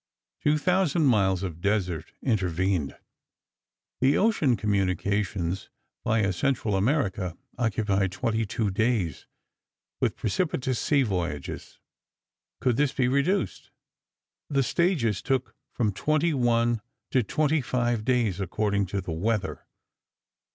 Two 0.43 0.57
thousand 0.57 1.05
miles 1.05 1.43
of 1.43 1.61
desert 1.61 2.11
intervened. 2.23 2.97
The 3.99 4.17
ocean 4.17 4.57
communications, 4.57 5.69
via 6.03 6.33
Central 6.33 6.75
America, 6.75 7.37
occupied 7.59 8.11
twenty 8.11 8.43
two 8.43 8.71
days, 8.71 9.27
with 9.99 10.15
propitious 10.15 10.79
sea 10.79 11.03
voyages. 11.03 11.77
Could 12.61 12.77
this 12.77 12.93
be 12.93 13.07
reduced? 13.07 13.69
The 14.49 14.63
stages 14.63 15.21
took 15.21 15.53
from 15.71 15.93
twenty 15.93 16.33
one 16.33 16.81
to 17.11 17.21
twenty 17.21 17.61
five 17.61 18.03
days, 18.03 18.39
according 18.39 18.87
to 18.87 19.01
the 19.01 19.11
weather. 19.11 19.67